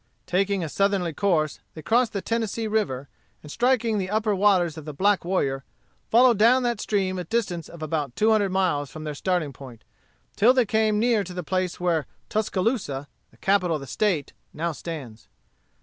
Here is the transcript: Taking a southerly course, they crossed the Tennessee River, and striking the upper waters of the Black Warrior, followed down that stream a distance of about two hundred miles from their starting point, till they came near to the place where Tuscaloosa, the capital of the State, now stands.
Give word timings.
Taking 0.25 0.63
a 0.63 0.67
southerly 0.69 1.13
course, 1.13 1.59
they 1.75 1.83
crossed 1.83 2.11
the 2.11 2.23
Tennessee 2.23 2.65
River, 2.65 3.07
and 3.43 3.51
striking 3.51 3.99
the 3.99 4.09
upper 4.09 4.33
waters 4.35 4.75
of 4.75 4.83
the 4.85 4.95
Black 4.95 5.23
Warrior, 5.23 5.63
followed 6.09 6.39
down 6.39 6.63
that 6.63 6.81
stream 6.81 7.19
a 7.19 7.23
distance 7.23 7.69
of 7.69 7.83
about 7.83 8.15
two 8.15 8.31
hundred 8.31 8.49
miles 8.51 8.89
from 8.89 9.03
their 9.03 9.13
starting 9.13 9.53
point, 9.53 9.83
till 10.35 10.55
they 10.55 10.65
came 10.65 10.97
near 10.97 11.23
to 11.23 11.35
the 11.35 11.43
place 11.43 11.79
where 11.79 12.07
Tuscaloosa, 12.29 13.09
the 13.29 13.37
capital 13.37 13.75
of 13.75 13.79
the 13.81 13.85
State, 13.85 14.33
now 14.55 14.71
stands. 14.71 15.27